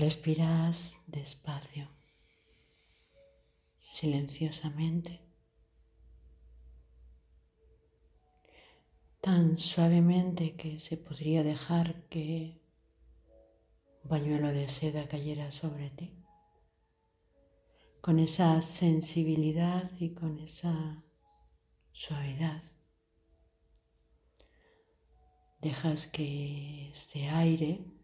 [0.00, 1.86] Respiras despacio,
[3.76, 5.20] silenciosamente,
[9.20, 12.62] tan suavemente que se podría dejar que
[14.02, 16.24] un pañuelo de seda cayera sobre ti,
[18.00, 21.04] con esa sensibilidad y con esa
[21.92, 22.62] suavidad.
[25.60, 27.99] Dejas que este aire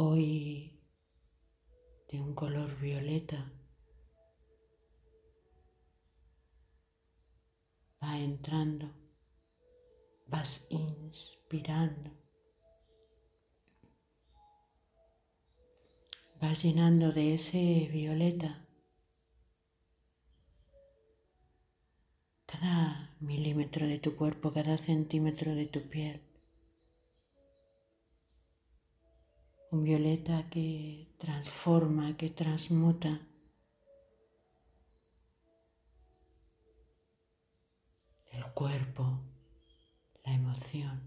[0.00, 0.78] hoy
[2.08, 3.52] de un color violeta
[8.00, 8.94] va entrando,
[10.28, 12.12] vas inspirando,
[16.40, 18.64] vas llenando de ese violeta
[22.46, 26.27] cada milímetro de tu cuerpo, cada centímetro de tu piel.
[29.70, 33.20] Un violeta que transforma, que transmuta.
[38.32, 39.20] El cuerpo,
[40.24, 41.00] la emoción.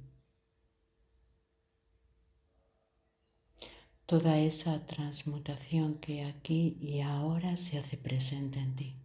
[4.06, 9.02] Toda esa transmutación que aquí y ahora se hace presente en ti.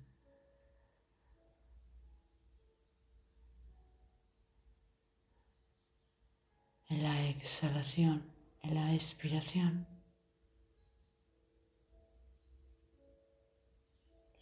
[6.88, 8.22] en la exhalación,
[8.70, 9.86] la expiración.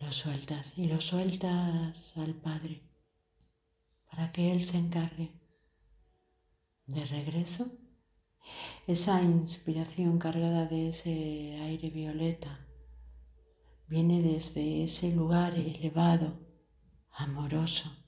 [0.01, 2.83] Lo sueltas y lo sueltas al Padre
[4.11, 5.33] para que Él se encargue.
[6.87, 7.73] De regreso,
[8.87, 12.67] esa inspiración cargada de ese aire violeta
[13.87, 16.39] viene desde ese lugar elevado,
[17.11, 18.04] amoroso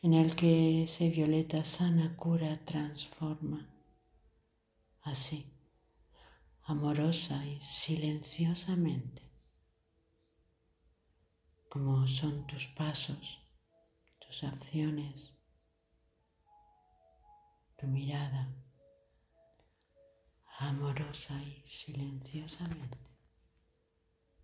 [0.00, 3.68] en el que ese violeta sana, cura, transforma.
[5.02, 5.52] Así,
[6.62, 9.22] amorosa y silenciosamente,
[11.68, 13.40] como son tus pasos,
[14.20, 15.32] tus acciones,
[17.76, 18.54] tu mirada,
[20.58, 23.07] amorosa y silenciosamente.